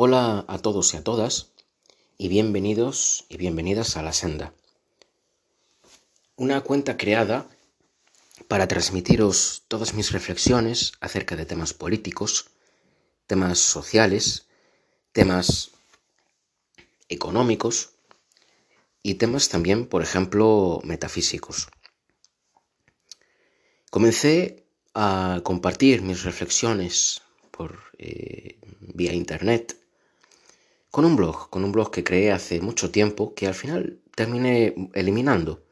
[0.00, 1.48] Hola a todos y a todas
[2.18, 4.54] y bienvenidos y bienvenidas a La Senda.
[6.36, 7.48] Una cuenta creada
[8.46, 12.46] para transmitiros todas mis reflexiones acerca de temas políticos,
[13.26, 14.46] temas sociales,
[15.10, 15.72] temas
[17.08, 17.90] económicos
[19.02, 21.66] y temas también, por ejemplo, metafísicos.
[23.90, 28.58] Comencé a compartir mis reflexiones por eh,
[28.94, 29.76] vía internet
[30.90, 34.74] con un blog, con un blog que creé hace mucho tiempo que al final terminé
[34.94, 35.62] eliminando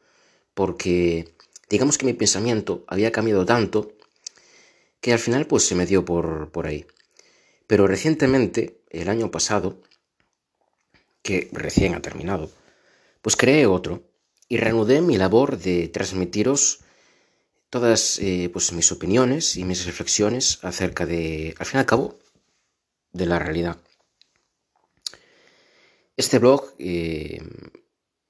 [0.53, 1.35] porque
[1.69, 3.91] digamos que mi pensamiento había cambiado tanto
[5.01, 6.87] que al final pues se me dio por, por ahí.
[7.67, 9.79] Pero recientemente, el año pasado,
[11.21, 12.49] que recién ha terminado,
[13.21, 14.01] pues creé otro
[14.49, 16.79] y reanudé mi labor de transmitiros
[17.69, 22.17] todas eh, pues mis opiniones y mis reflexiones acerca de, al fin y al cabo,
[23.11, 23.77] de la realidad.
[26.17, 27.39] Este blog, eh,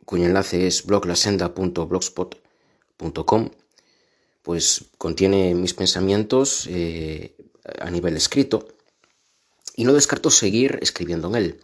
[0.03, 3.49] cuyo enlace es bloglasenda.blogspot.com,
[4.43, 7.37] pues contiene mis pensamientos eh,
[7.79, 8.67] a nivel escrito
[9.73, 11.61] y no descarto seguir escribiendo en él.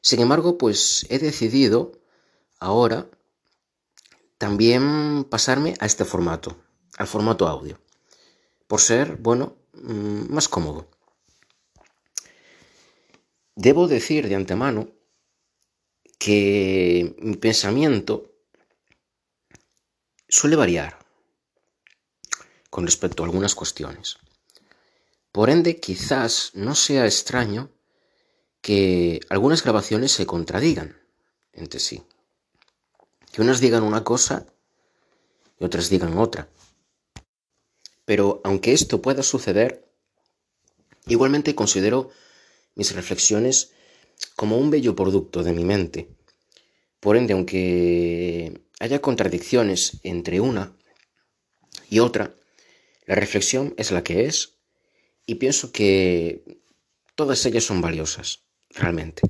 [0.00, 1.92] Sin embargo, pues he decidido
[2.58, 3.08] ahora
[4.38, 6.56] también pasarme a este formato,
[6.96, 7.78] al formato audio,
[8.66, 10.88] por ser, bueno, mm, más cómodo.
[13.54, 14.88] Debo decir de antemano
[16.22, 18.30] que mi pensamiento
[20.28, 20.96] suele variar
[22.70, 24.18] con respecto a algunas cuestiones.
[25.32, 27.72] Por ende, quizás no sea extraño
[28.60, 30.96] que algunas grabaciones se contradigan
[31.52, 32.04] entre sí.
[33.32, 34.46] Que unas digan una cosa
[35.58, 36.48] y otras digan otra.
[38.04, 39.92] Pero aunque esto pueda suceder,
[41.06, 42.12] igualmente considero
[42.76, 43.72] mis reflexiones
[44.36, 46.08] como un bello producto de mi mente.
[47.00, 50.76] Por ende, aunque haya contradicciones entre una
[51.88, 52.34] y otra,
[53.06, 54.54] la reflexión es la que es
[55.26, 56.60] y pienso que
[57.14, 59.22] todas ellas son valiosas, realmente.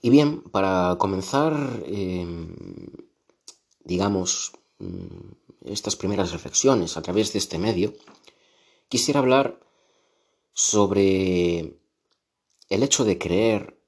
[0.00, 1.54] Y bien, para comenzar,
[1.86, 2.56] em,
[3.84, 7.94] digamos, mm, estas primeras reflexiones a través de este medio,
[8.88, 9.60] quisiera hablar
[10.52, 11.78] sobre
[12.72, 13.78] el hecho de creer,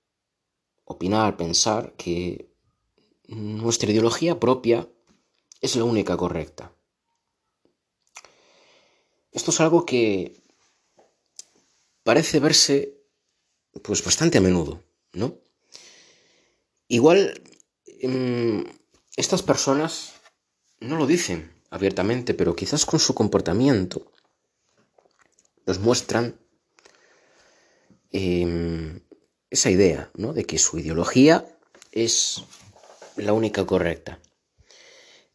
[0.84, 2.50] opinar, pensar que
[3.26, 4.86] nuestra ideología propia
[5.62, 6.70] es la única correcta.
[9.32, 10.38] Esto es algo que
[12.02, 13.00] parece verse
[13.82, 14.82] pues bastante a menudo,
[15.14, 15.38] ¿no?
[16.86, 17.42] Igual
[17.86, 18.64] em,
[19.16, 20.12] estas personas
[20.78, 24.12] no lo dicen abiertamente, pero quizás con su comportamiento
[25.66, 26.38] nos muestran
[28.16, 29.00] Em,
[29.50, 30.32] esa idea, ¿no?
[30.32, 31.44] De que su ideología
[31.90, 32.44] es
[33.16, 34.20] la única correcta.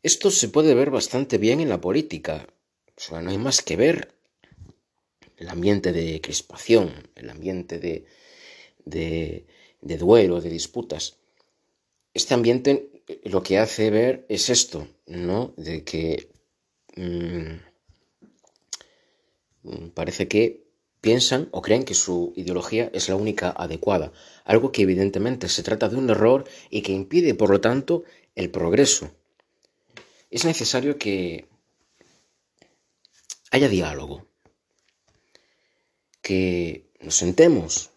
[0.02, 2.48] Esto se puede ver bastante bien en la política.
[2.96, 4.14] O sea, no hay más que ver
[5.36, 8.06] el ambiente de crispación, el ambiente de,
[8.86, 11.18] de, duelo, de disputas.
[12.14, 15.54] Este ambiente lo que hace ver es esto, ¿no?
[15.58, 16.30] De que
[16.96, 17.56] mm,
[19.94, 20.59] parece que
[21.02, 24.12] piensan o creen que su ideología es la única adecuada,
[24.44, 28.04] algo que evidentemente se trata de un error y que impide, por lo tanto,
[28.36, 29.12] el progreso.
[30.30, 31.48] Es necesario que
[33.52, 34.28] haya diálogo,
[36.22, 37.92] que nos sentemos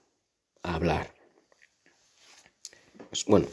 [0.63, 1.15] a hablar.
[3.11, 3.47] Pues, bueno,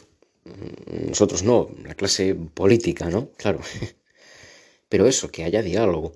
[1.08, 3.32] nosotros no, la clase política, ¿no?
[3.32, 3.60] Claro.
[4.90, 6.14] Pero eso, que haya diálogo.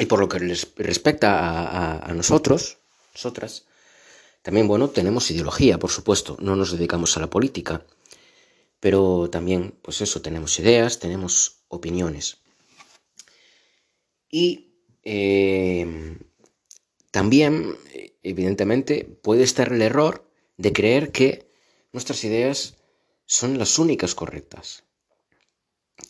[0.00, 2.78] Y por lo que les respecta a, nosotros,
[3.12, 3.66] nosotras,
[4.40, 7.84] también, bueno, tenemos ideología, por supuesto, no nos dedicamos a la política,
[8.80, 12.38] pero también, pues eso, tenemos ideas, tenemos opiniones.
[14.30, 14.72] Y
[15.04, 16.16] eh,
[17.10, 17.76] también,
[18.22, 20.24] evidentemente, puede estar el error
[20.56, 21.46] de creer que
[21.92, 22.78] nuestras ideas
[23.26, 24.84] son las únicas correctas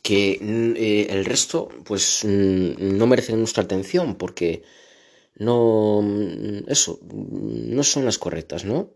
[0.03, 0.39] que
[0.77, 4.63] eh, el resto pues no merecen nuestra atención porque
[5.37, 6.03] no
[6.69, 8.91] eso no son las correctas no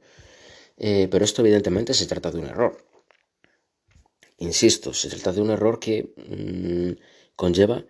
[0.77, 2.85] eh, pero esto evidentemente se trata de un error.
[4.39, 7.01] Insisto se trata de un error que mm,
[7.37, 7.85] conlleva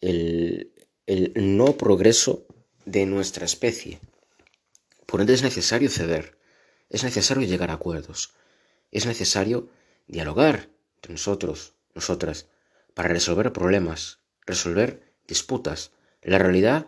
[0.00, 0.72] el,
[1.06, 2.46] el no progreso
[2.86, 4.00] de nuestra especie.
[5.06, 6.38] Por ende es necesario ceder
[6.90, 8.34] es necesario llegar a acuerdos
[8.90, 9.68] es necesario
[10.06, 12.48] dialogar entre nosotros nosotras,
[12.94, 15.92] para resolver problemas, resolver disputas.
[16.22, 16.86] La realidad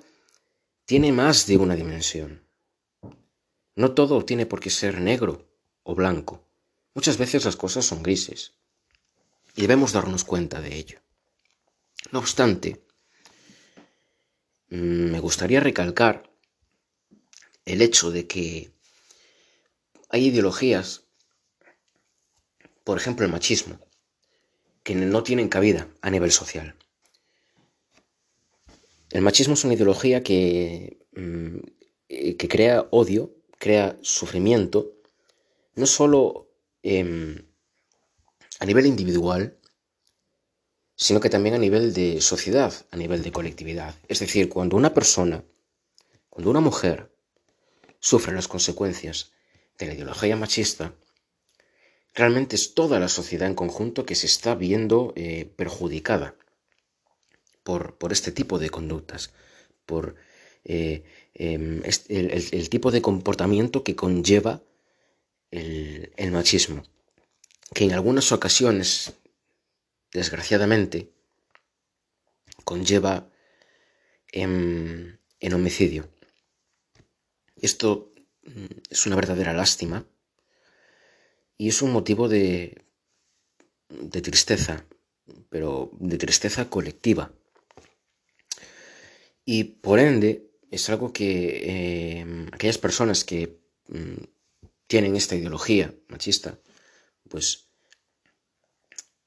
[0.85, 2.43] tiene más de una dimensión.
[3.75, 5.47] No todo tiene por qué ser negro
[5.83, 6.43] o blanco.
[6.95, 8.55] Muchas veces las cosas son grises.
[9.55, 11.01] Y debemos darnos cuenta de ello.
[12.13, 12.85] No obstante,
[14.71, 16.31] mm, me gustaría recalcar
[17.65, 18.71] el hecho de que
[20.09, 21.03] hay ideologías,
[22.85, 23.81] por ejemplo el machismo,
[24.87, 26.77] que no tienen cabida a nivel social.
[29.11, 31.59] El machismo es una ideología que, mm,
[32.39, 34.93] que crea odio, crea sufrimiento,
[35.75, 36.53] no solo
[36.85, 37.45] em,
[38.61, 39.59] a nivel individual,
[40.95, 43.97] sino que también a nivel de sociedad, a nivel de colectividad.
[44.07, 45.43] Es decir, cuando una persona,
[46.31, 47.11] cuando una mujer
[47.99, 49.33] sufre las consecuencias
[49.79, 50.95] de la ideología machista,
[52.17, 56.35] realmente es toda la sociedad en conjunto que se está viendo eh, perjudicada
[57.63, 59.33] por, por, este tipo de conductas,
[59.85, 60.17] por
[60.65, 61.05] eh,
[61.35, 64.63] em, el, tipo de comportamiento que conlleva
[65.51, 66.83] el, machismo,
[67.75, 69.13] que en algunas ocasiones,
[70.13, 71.11] desgraciadamente,
[72.65, 73.29] conlleva
[74.33, 76.09] en homicidio.
[77.57, 78.13] Esto
[78.45, 80.07] mm, es una verdadera lástima
[81.59, 82.85] y es un motivo de,
[83.89, 84.87] de tristeza,
[85.49, 87.33] pero de tristeza colectiva.
[89.45, 94.23] Y por ende es algo que em, aquellas personas que mm,
[94.87, 96.59] tienen esta ideología machista,
[97.29, 97.69] pues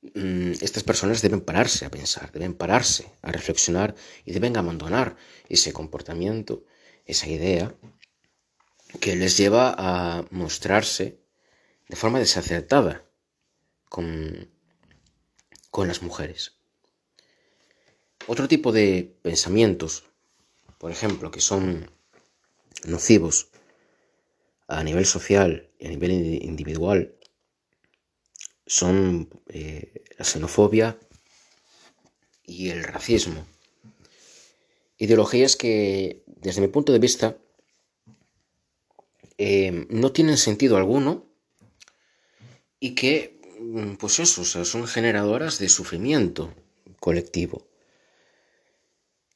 [0.02, 5.16] mm, estas personas deben pararse a pensar, deben pararse a reflexionar y deben abandonar
[5.48, 6.66] ese comportamiento,
[7.06, 7.74] esa idea
[9.00, 11.20] que les lleva a mostrarse
[11.89, 13.03] de forma desacertada
[13.89, 14.47] con,
[15.71, 16.53] con las mujeres.
[18.27, 20.06] Otro tipo de pensamientos,
[20.77, 21.91] por ejemplo, que son
[22.86, 23.50] nocivos
[24.68, 26.12] a nivel social y a nivel
[26.44, 27.15] individual,
[28.68, 31.00] son eh, la xenofobia
[32.44, 33.47] y el racismo.
[35.00, 37.38] Ideologías que, desde mi punto de vista,
[39.39, 41.29] eh, no tienen sentido alguno
[42.80, 46.54] y que, mm, pues eso, son generadoras de sufrimiento
[47.00, 47.68] colectivo,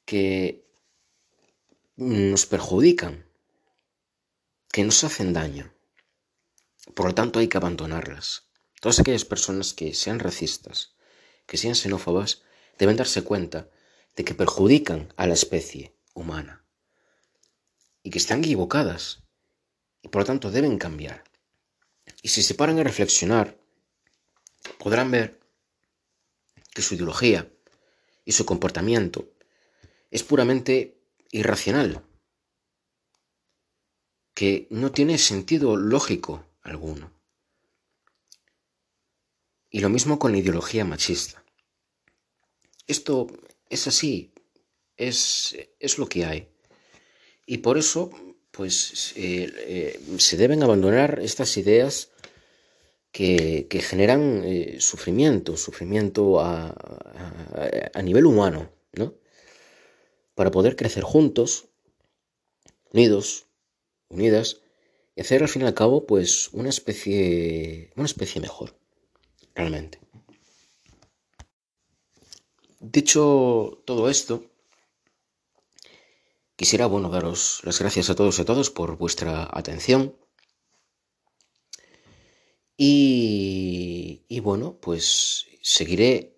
[0.06, 0.66] que
[1.95, 3.25] nos perjudican,
[4.72, 5.74] que nos hacen daño.
[6.95, 8.44] Por lo tanto, hay que abandonarlas.
[8.81, 10.96] Todas aquellas personas que sean racistas,
[11.46, 12.44] que sean xenófobas,
[12.78, 13.69] deben darse cuenta
[14.16, 16.66] de que perjudican a la especie humana
[18.04, 19.24] y que están equivocadas
[20.01, 21.24] y por lo tanto deben cambiar.
[22.21, 23.57] Y si se paran a reflexionar,
[24.79, 25.39] podrán ver
[26.73, 27.51] que su ideología
[28.25, 29.29] y su comportamiento
[30.11, 31.01] es puramente
[31.31, 32.05] irracional,
[34.33, 37.11] que no tiene sentido lógico alguno.
[39.69, 41.44] Y lo mismo con la ideología machista.
[42.85, 43.27] Esto
[43.69, 44.33] es así,
[44.97, 46.50] es, es lo que hay.
[47.45, 48.11] Y por eso
[48.53, 52.11] pues eh, eh, se deben abandonar estas ideas
[53.11, 56.75] que, generan eh, sufrimiento, sufrimiento a,
[58.03, 59.15] nivel humano, ¿no?
[60.35, 61.65] Para poder crecer juntos,
[62.91, 63.47] unidos,
[64.09, 64.61] unidas,
[65.15, 68.75] y hacer al fin y al cabo, pues, una especie, una especie mejor,
[69.55, 70.00] realmente.
[72.79, 74.52] Dicho todo esto,
[76.55, 80.15] Quisiera, bueno, daros las gracias a todos y a todos por vuestra atención.
[82.77, 86.38] Y, bueno, pues seguiré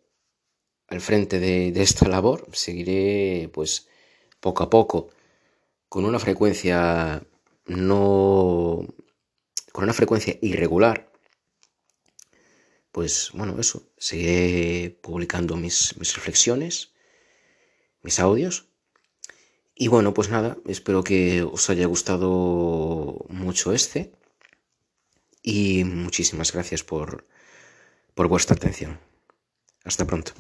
[0.88, 3.88] al frente de, de, esta labor, seguiré pues
[4.40, 5.10] poco a poco
[5.90, 7.26] con una frecuencia
[7.68, 8.86] no
[9.72, 11.12] con una frecuencia irregular
[12.92, 16.94] pues bueno eso seguiré publicando mis, mis reflexiones
[18.02, 18.68] mis audios
[19.76, 24.14] y bueno, pues nada, espero que os haya gustado mucho este
[25.44, 27.28] y muchísimas gracias por,
[28.14, 29.00] por vuestra atención.
[29.84, 30.32] Hasta pronto.